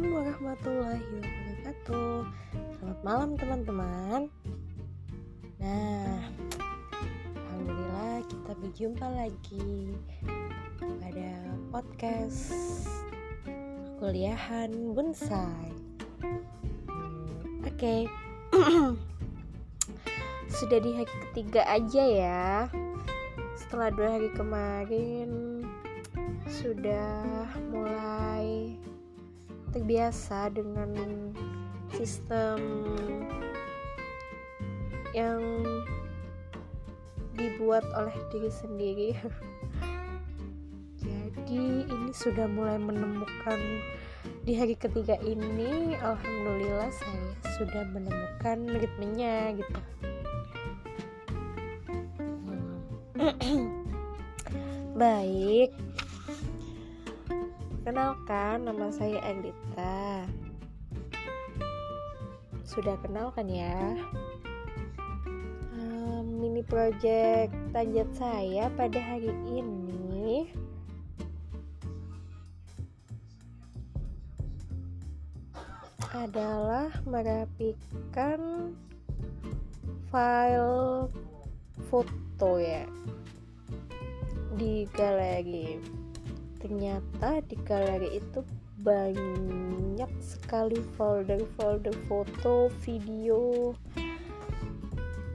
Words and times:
Assalamualaikum 0.00 0.32
warahmatullahi 0.32 1.08
wabarakatuh. 1.12 2.12
Selamat 2.72 3.00
malam 3.04 3.30
teman-teman. 3.36 4.20
Nah 5.60 6.24
Alhamdulillah 7.36 8.24
kita 8.24 8.52
berjumpa 8.64 9.06
lagi 9.12 9.92
Pada 10.80 11.52
podcast 11.68 12.56
Kuliahan 14.00 14.72
Bonsai. 14.96 15.68
Hmm, 16.24 17.60
Oke. 17.68 17.76
Okay. 17.76 18.00
Sudah 20.64 20.80
di 20.80 20.96
hari 20.96 21.12
ketiga 21.28 21.68
aja 21.68 22.04
ya. 22.08 22.48
Setelah 23.52 23.92
dua 23.92 24.16
hari 24.16 24.32
kemarin 24.32 25.60
Sudah 26.48 27.44
mulai 27.68 28.80
terbiasa 29.70 30.50
dengan 30.50 30.90
sistem 31.94 32.58
yang 35.14 35.42
dibuat 37.34 37.82
oleh 37.96 38.14
diri 38.30 38.50
sendiri 38.50 39.10
jadi 41.02 41.62
ini 41.88 42.10
sudah 42.14 42.46
mulai 42.46 42.78
menemukan 42.78 43.58
di 44.44 44.52
hari 44.56 44.76
ketiga 44.76 45.16
ini 45.24 45.96
alhamdulillah 45.98 46.90
saya 46.92 47.30
sudah 47.58 47.84
menemukan 47.92 48.58
ritmenya 48.78 49.56
gitu 49.56 49.80
hmm. 53.18 53.66
baik 55.00 55.70
Kenalkan, 57.90 58.70
nama 58.70 58.86
saya 58.94 59.18
Anita. 59.18 60.22
Sudah 62.62 62.94
kenal 63.02 63.34
kan 63.34 63.50
ya? 63.50 63.98
Mini 66.22 66.62
project 66.62 67.50
tanjat 67.74 68.06
saya 68.14 68.70
pada 68.78 68.94
hari 68.94 69.34
ini 69.50 70.54
adalah 76.14 76.94
merapikan 77.02 78.70
file 80.14 81.10
foto 81.90 82.50
ya 82.62 82.86
di 84.54 84.86
galeri 84.94 85.99
ternyata 86.60 87.40
di 87.48 87.56
galeri 87.64 88.20
itu 88.20 88.44
banyak 88.84 90.12
sekali 90.20 90.76
folder-folder 90.96 91.96
foto, 92.08 92.68
video. 92.84 93.72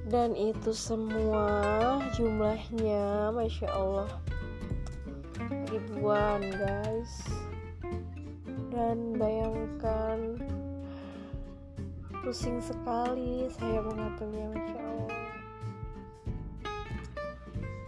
Dan 0.06 0.38
itu 0.38 0.70
semua 0.70 1.98
jumlahnya 2.14 3.34
Masya 3.34 3.70
Allah 3.74 4.10
ribuan 5.74 6.46
guys. 6.54 7.26
Dan 8.70 9.18
bayangkan 9.18 10.38
pusing 12.22 12.62
sekali 12.62 13.50
saya 13.50 13.82
mengaturnya 13.82 14.46
Masya 14.54 14.80
Allah. 14.82 15.14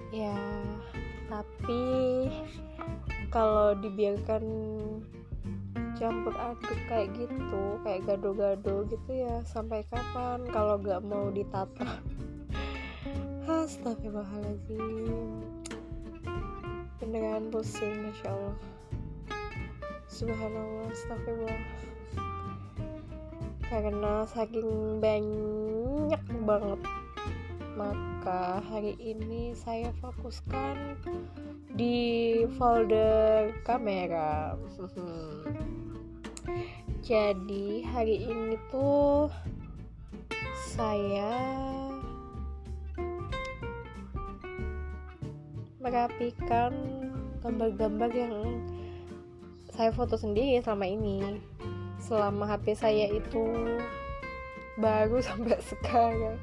Ya 0.09 0.37
tapi 1.27 1.83
kalau 3.33 3.75
dibiarkan 3.77 4.43
campur 5.97 6.33
aduk 6.37 6.79
kayak 6.85 7.09
gitu 7.17 7.81
kayak 7.81 8.05
gado-gado 8.05 8.85
gitu 8.87 9.11
ya 9.11 9.41
sampai 9.43 9.83
kapan? 9.89 10.45
Kalau 10.53 10.77
gak 10.77 11.01
mau 11.03 11.29
ditata. 11.33 11.99
Astagfirullahaladzim 13.47 15.41
beneran 16.99 17.47
pusing 17.47 18.03
Masya 18.03 18.29
Allah. 18.31 18.57
Subhanallah 20.11 20.91
Astagfirullah 20.91 21.61
karena 23.67 24.23
saking 24.23 25.03
banyak 25.03 26.23
banget 26.47 26.79
maka 27.77 28.57
hari 28.73 28.97
ini 28.97 29.53
saya 29.53 29.93
fokuskan 30.01 30.97
di 31.77 32.41
folder 32.57 33.53
kamera. 33.61 34.57
Jadi 37.05 37.85
hari 37.85 38.25
ini 38.25 38.57
tuh 38.73 39.29
saya 40.73 41.37
merapikan 45.77 46.73
gambar-gambar 47.45 48.09
yang 48.09 48.65
saya 49.69 49.93
foto 49.93 50.17
sendiri 50.17 50.57
selama 50.65 50.89
ini. 50.89 51.37
Selama 52.01 52.49
HP 52.49 52.73
saya 52.73 53.05
itu 53.13 53.45
baru 54.81 55.21
sampai 55.29 55.61
sekarang 55.61 56.41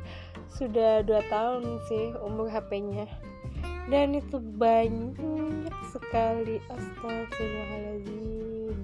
sudah 0.55 1.03
dua 1.03 1.19
tahun 1.27 1.83
sih 1.91 2.15
umur 2.23 2.47
HP-nya 2.47 3.11
dan 3.91 4.15
itu 4.17 4.39
banyak 4.39 5.75
sekali. 5.91 6.63
Astagfirullahaladzim 6.71 8.79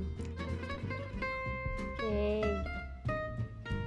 oke. 1.97 2.42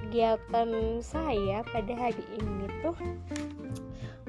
Kegiatan 0.04 0.70
saya 1.02 1.62
pada 1.66 1.94
hari 1.94 2.24
ini 2.38 2.66
tuh 2.82 2.96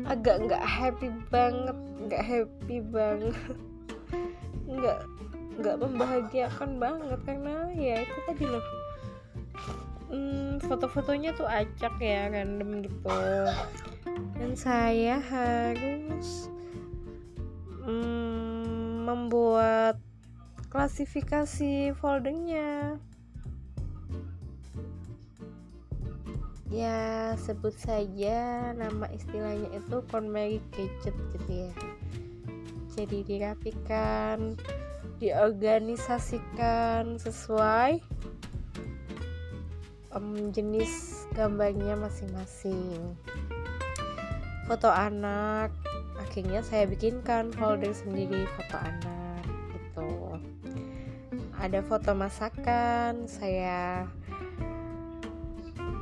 agak 0.06 0.46
nggak 0.46 0.66
happy 0.66 1.10
banget 1.32 1.78
nggak 2.06 2.22
happy 2.22 2.78
banget. 2.92 3.58
Nggak 4.68 5.00
nggak 5.56 5.80
membahagiakan 5.80 6.76
banget 6.76 7.20
karena 7.24 7.72
ya 7.72 8.04
itu 8.04 8.20
tadi 8.28 8.44
loh 8.44 8.85
hmm, 10.10 10.62
foto-fotonya 10.66 11.34
tuh 11.36 11.48
acak 11.48 11.96
ya 12.00 12.30
random 12.30 12.86
gitu. 12.86 13.20
Dan 14.38 14.52
saya 14.66 15.20
harus 15.20 16.50
hmm, 17.86 19.06
membuat 19.06 20.02
klasifikasi 20.70 21.96
foldernya. 21.96 23.00
Ya 26.74 27.32
sebut 27.40 27.72
saja 27.78 28.74
nama 28.76 29.08
istilahnya 29.16 29.70
itu 29.80 30.04
KonMari 30.12 30.60
gadget 30.76 31.16
gitu 31.32 31.52
ya. 31.70 31.72
Jadi 32.96 33.24
dirapikan 33.24 34.60
diorganisasikan 35.20 37.16
sesuai 37.16 38.04
um, 40.16 40.50
jenis 40.56 41.28
gambarnya 41.36 42.00
masing-masing. 42.00 43.20
Foto 44.66 44.90
anak 44.90 45.70
akhirnya 46.18 46.64
saya 46.66 46.90
bikinkan 46.90 47.54
folder 47.54 47.92
sendiri 47.92 48.48
foto 48.58 48.78
anak 48.82 49.44
gitu. 49.76 50.10
Ada 51.60 51.84
foto 51.86 52.16
masakan 52.16 53.28
saya 53.30 54.08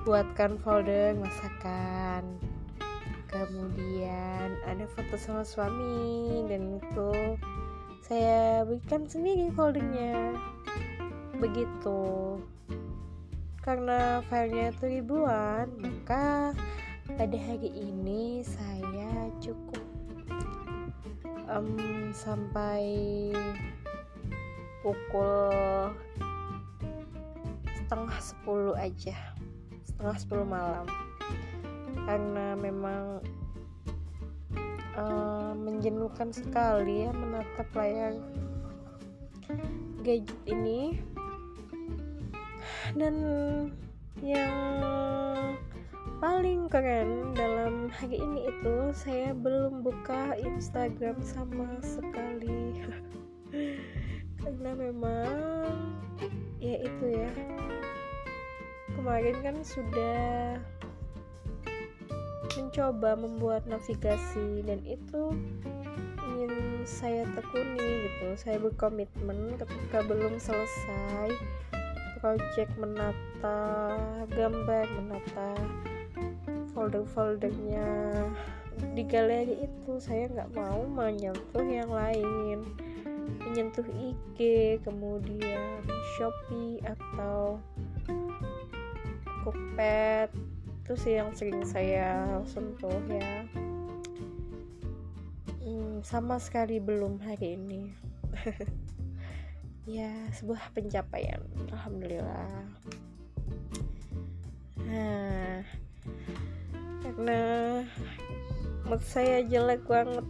buatkan 0.05 0.61
folder 0.61 1.17
masakan. 1.17 2.23
Kemudian 3.33 4.61
ada 4.69 4.85
foto 4.93 5.17
sama 5.17 5.41
suami 5.41 6.45
dan 6.45 6.77
itu 6.77 7.11
saya 8.05 8.61
bikin 8.69 9.09
sendiri 9.09 9.49
foldernya. 9.57 10.37
Begitu 11.41 12.37
karena 13.63 14.19
filenya 14.27 14.75
itu 14.75 14.85
ribuan 14.99 15.71
maka 15.79 16.51
pada 17.15 17.37
hari 17.39 17.71
ini 17.71 18.43
saya 18.43 19.31
cukup 19.39 19.83
um, 21.47 22.11
sampai 22.11 22.83
pukul 24.83 25.55
setengah 27.71 28.19
sepuluh 28.19 28.75
aja 28.75 29.15
setengah 29.87 30.17
sepuluh 30.19 30.47
malam. 30.47 30.85
Karena 32.03 32.59
memang 32.59 33.23
uh, 34.99 35.55
menjenuhkan 35.55 36.35
sekali 36.35 37.07
ya 37.07 37.11
menatap 37.15 37.69
layar 37.71 38.19
gadget 40.03 40.35
ini 40.49 40.99
dan 42.93 43.15
yang 44.21 44.53
paling 46.21 46.69
keren 46.69 47.33
dalam 47.33 47.89
hari 47.89 48.21
ini 48.21 48.47
itu 48.47 48.75
saya 48.93 49.33
belum 49.33 49.81
buka 49.81 50.37
Instagram 50.37 51.17
sama 51.25 51.81
sekali. 51.81 52.77
Karena 54.41 54.71
memang 54.77 55.33
ya 56.61 56.79
itu 56.79 57.05
ya 57.11 57.31
kemarin 58.93 59.35
kan 59.41 59.57
sudah 59.65 60.61
mencoba 62.53 63.17
membuat 63.17 63.65
navigasi 63.65 64.61
dan 64.69 64.85
itu 64.85 65.33
ingin 66.29 66.85
saya 66.85 67.25
tekuni 67.33 67.81
gitu. 68.05 68.37
Saya 68.37 68.61
berkomitmen 68.61 69.57
ketika 69.57 70.05
belum 70.05 70.37
selesai 70.37 71.33
project 72.23 72.71
menata 72.79 73.59
gambar 74.31 74.87
menata 74.95 75.51
folder-foldernya. 76.71 77.91
Di 78.95 79.03
galeri 79.03 79.67
itu 79.67 79.99
saya 79.99 80.31
nggak 80.31 80.55
mau 80.55 80.87
menyentuh 80.87 81.67
yang 81.67 81.91
lain. 81.91 82.63
Menyentuh 83.43 83.83
IG 83.99 84.39
kemudian 84.87 85.83
Shopee 86.15 86.79
atau 86.87 87.59
Cookpad. 89.43 90.31
Itu 90.79 90.95
sih 90.95 91.19
yang 91.19 91.35
sering 91.35 91.67
saya 91.67 92.39
sentuh 92.47 93.03
ya. 93.11 93.43
Hmm, 95.59 95.99
sama 95.99 96.39
sekali 96.39 96.79
belum 96.79 97.19
hari 97.19 97.59
ini 97.59 97.91
ya 99.83 100.11
sebuah 100.31 100.71
pencapaian. 100.71 101.43
Alhamdulillah. 101.71 102.67
Nah 104.83 105.63
karena 107.03 107.41
mood 108.87 109.01
saya 109.03 109.43
jelek 109.43 109.83
banget 109.87 110.27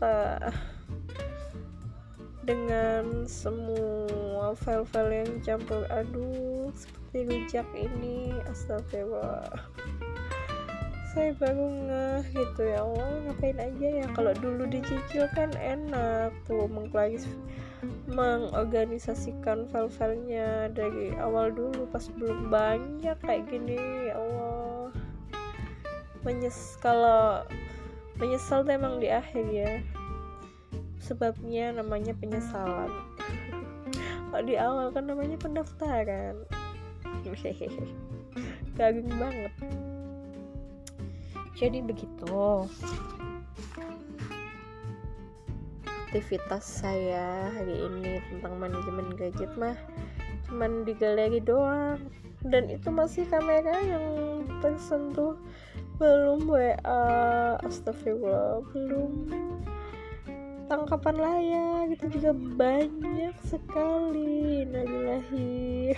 pak. 0.00 0.52
Dengan 2.48 3.28
semua 3.28 4.56
file-file 4.56 5.20
yang 5.20 5.32
campur 5.44 5.84
aduk 5.92 6.72
seperti 6.72 7.28
rujak 7.28 7.68
ini 7.76 8.32
astagfirullah 8.48 9.52
saya 11.08 11.32
baru 11.40 11.66
ngeh 11.88 12.20
gitu 12.36 12.62
ya. 12.68 12.84
Allah 12.84 13.08
ngapain 13.24 13.56
aja 13.56 13.88
ya? 14.04 14.06
Kalau 14.12 14.32
dulu 14.36 14.68
dicicil 14.68 15.24
kan 15.32 15.48
enak 15.56 16.36
tuh 16.44 16.68
mengklaris 16.68 17.24
mengorganisasikan 18.10 19.70
file-filenya 19.70 20.68
dari 20.74 21.14
awal 21.16 21.48
dulu 21.54 21.86
pas 21.88 22.04
belum 22.12 22.52
banyak 22.52 23.16
kayak 23.24 23.48
gini. 23.48 24.12
Ya 24.12 24.20
Allah. 24.20 24.92
Menyes 26.28 26.76
kalau 26.84 27.46
menyesal 28.20 28.68
tuh 28.68 28.76
emang 28.76 29.00
di 29.00 29.08
akhir 29.08 29.48
ya. 29.48 29.80
Sebabnya 31.00 31.72
namanya 31.72 32.12
penyesalan. 32.20 32.92
Kalau 34.28 34.44
di 34.44 34.60
awal 34.60 34.92
kan 34.92 35.08
namanya 35.08 35.40
pendaftaran. 35.40 36.36
Garing 38.76 39.10
banget 39.16 39.52
jadi 41.58 41.82
begitu. 41.82 42.70
Aktivitas 46.08 46.64
saya 46.64 47.50
hari 47.50 47.74
ini 47.82 48.22
tentang 48.30 48.62
manajemen 48.62 49.12
gadget 49.18 49.50
mah 49.58 49.74
cuman 50.46 50.86
di 50.86 50.94
galeri 50.94 51.42
doang. 51.42 51.98
Dan 52.46 52.70
itu 52.70 52.94
masih 52.94 53.26
kamera 53.26 53.74
yang 53.82 54.06
tersentuh. 54.62 55.34
Belum 55.98 56.46
WA 56.46 56.78
astagfirullah 57.66 58.62
belum 58.70 59.12
tangkapan 60.70 61.16
layar. 61.18 61.84
Itu 61.90 62.06
juga 62.06 62.30
banyak 62.32 63.34
sekali. 63.42 64.62
Nalilahi 64.62 65.90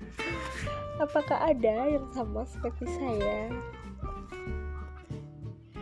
apakah 1.04 1.48
ada 1.48 1.88
yang 1.88 2.04
sama 2.12 2.42
seperti 2.44 2.84
saya 2.98 3.48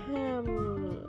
hmm. 0.09 1.05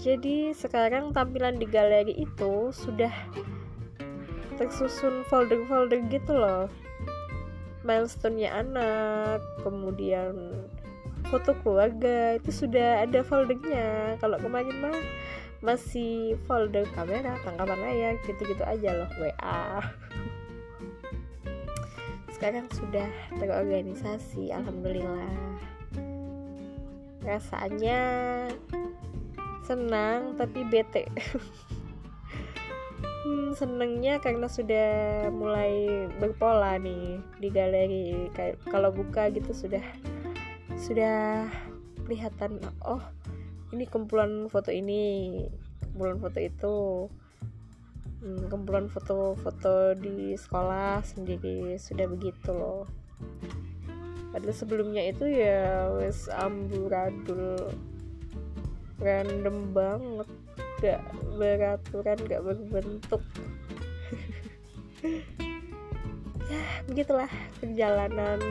jadi 0.00 0.56
sekarang 0.56 1.12
tampilan 1.12 1.60
di 1.60 1.68
galeri 1.68 2.16
itu 2.16 2.72
sudah 2.72 3.12
tersusun 4.60 5.24
folder-folder 5.28 6.04
gitu 6.12 6.36
loh. 6.36 6.68
Milestone-nya 7.80 8.60
anak 8.60 9.40
kemudian 9.64 10.52
foto 11.32 11.56
keluarga 11.64 12.36
itu 12.36 12.52
sudah 12.52 13.08
ada 13.08 13.24
foldernya. 13.24 14.20
Kalau 14.20 14.36
kemarin 14.36 14.76
mah 14.84 15.00
masih 15.60 16.40
folder 16.48 16.88
kamera 16.96 17.36
tangkapan 17.44 17.80
layar 17.84 18.14
gitu-gitu 18.24 18.64
aja 18.64 18.96
loh 18.96 19.10
WA 19.20 19.84
sekarang 22.32 22.64
sudah 22.72 23.04
terorganisasi 23.36 24.48
alhamdulillah 24.48 25.60
rasanya 27.24 28.00
senang 29.64 30.34
tapi 30.36 30.66
bete. 30.66 31.06
Hmm, 33.20 33.52
senengnya 33.52 34.16
karena 34.16 34.48
sudah 34.48 35.28
mulai 35.28 36.08
berpola 36.16 36.80
nih 36.80 37.20
di 37.36 37.52
galeri. 37.52 38.32
Kalau 38.64 38.96
buka 38.96 39.28
gitu 39.28 39.52
sudah 39.52 39.84
sudah 40.80 41.44
kelihatan 42.08 42.64
oh 42.80 43.04
ini 43.76 43.84
kumpulan 43.84 44.48
foto 44.48 44.72
ini 44.72 45.36
kumpulan 45.92 46.16
foto 46.16 46.38
itu. 46.40 46.76
Hmm, 48.24 48.48
kumpulan 48.48 48.88
foto-foto 48.88 49.92
di 50.00 50.32
sekolah 50.40 51.04
sendiri 51.04 51.76
sudah 51.76 52.08
begitu 52.08 52.56
loh 52.56 52.88
padahal 54.30 54.56
sebelumnya 54.56 55.02
itu 55.10 55.26
ya 55.26 55.90
wes 55.98 56.30
amburadul 56.30 57.70
random 59.02 59.74
banget. 59.74 60.28
Gak 60.80 61.02
beraturan 61.36 62.18
gak 62.26 62.42
berbentuk. 62.44 63.22
Ya 66.50 66.82
begitulah 66.82 67.30
perjalanan 67.62 68.42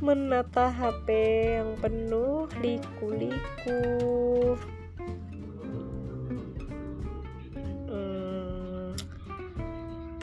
menata 0.00 0.72
HP 0.72 1.12
yang 1.60 1.76
penuh 1.84 2.48
liku-liku. 2.64 3.76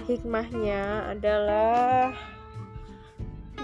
Hikmahnya 0.05 1.17
adalah 1.17 2.13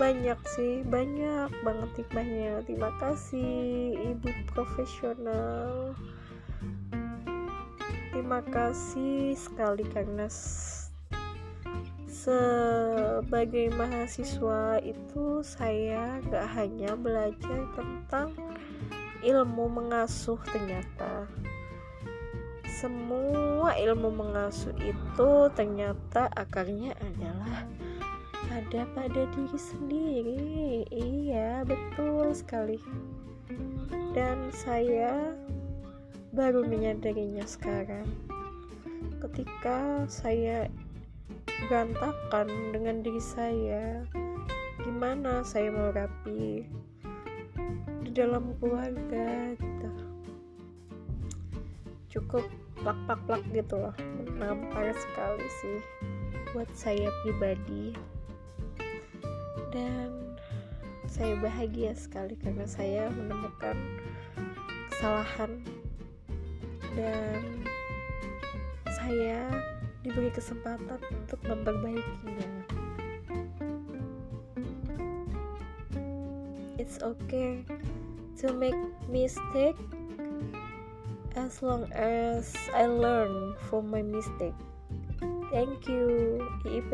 banyak 0.02 0.42
sih 0.58 0.82
banyak 0.82 1.54
banget 1.62 2.02
hikmahnya. 2.02 2.66
Terima 2.66 2.90
kasih 2.98 3.94
ibu 4.02 4.34
profesional. 4.50 5.94
Terima 8.10 8.42
kasih 8.50 9.38
sekali 9.38 9.86
karena 9.94 10.26
sebagai 12.10 13.70
mahasiswa 13.78 14.82
itu 14.82 15.46
saya 15.46 16.18
gak 16.34 16.50
hanya 16.58 16.98
belajar 16.98 17.70
tentang 17.78 18.34
ilmu 19.22 19.70
mengasuh 19.70 20.42
ternyata. 20.50 21.30
Semua 22.66 23.78
ilmu 23.78 24.10
mengasuh 24.10 24.74
itu 24.82 25.30
ternyata 25.54 26.26
akarnya 26.34 26.98
adalah 26.98 27.21
ada 28.72 28.88
pada 28.96 29.28
diri 29.36 29.60
sendiri. 29.60 30.44
Iya, 30.96 31.68
betul 31.68 32.32
sekali. 32.32 32.80
Dan 34.16 34.48
saya 34.48 35.36
baru 36.32 36.64
menyadarinya 36.64 37.44
sekarang. 37.44 38.08
Ketika 39.20 40.08
saya 40.08 40.72
berantakan 41.68 42.48
dengan 42.72 43.04
diri 43.04 43.20
saya, 43.20 44.08
gimana 44.88 45.44
saya 45.44 45.68
mau 45.68 45.92
rapi 45.92 46.64
di 48.08 48.12
dalam 48.16 48.56
keluarga 48.64 49.52
gitu. 49.60 49.90
Cukup 52.08 52.48
plak-plak-plak 52.80 53.44
gitu 53.52 53.76
loh 53.84 53.96
menampar 54.16 54.96
sekali 54.96 55.48
sih 55.60 55.80
buat 56.56 56.72
saya 56.72 57.12
pribadi 57.28 57.92
dan 59.72 60.36
saya 61.08 61.36
bahagia 61.40 61.96
sekali 61.96 62.36
karena 62.40 62.68
saya 62.68 63.08
menemukan 63.12 63.76
kesalahan 64.92 65.60
dan 66.96 67.42
saya 68.88 69.48
diberi 70.04 70.32
kesempatan 70.32 71.00
untuk 71.00 71.40
memperbaikinya 71.48 72.52
it's 76.82 76.98
okay 77.04 77.64
to 78.36 78.52
make 78.58 78.76
mistake 79.08 79.78
as 81.38 81.62
long 81.62 81.86
as 81.94 82.52
I 82.74 82.90
learn 82.90 83.56
from 83.70 83.88
my 83.94 84.02
mistake. 84.02 84.58
Thank 85.54 85.88
you. 85.88 86.42
IIP 86.66 86.92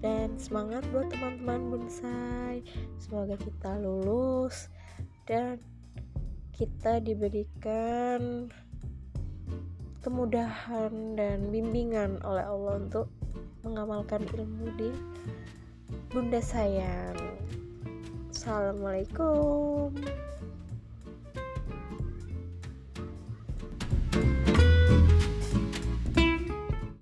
dan 0.00 0.36
semangat 0.40 0.84
buat 0.92 1.08
teman-teman 1.12 1.60
bonsai. 1.72 2.64
Semoga 2.96 3.36
kita 3.36 3.76
lulus 3.80 4.72
dan 5.28 5.60
kita 6.56 7.00
diberikan 7.00 8.48
kemudahan 10.00 11.16
dan 11.16 11.52
bimbingan 11.52 12.20
oleh 12.24 12.44
Allah 12.44 12.80
untuk 12.80 13.08
mengamalkan 13.64 14.24
ilmu 14.32 14.72
di 14.80 14.90
Bunda 16.10 16.40
sayang. 16.40 17.16
Assalamualaikum 18.32 19.92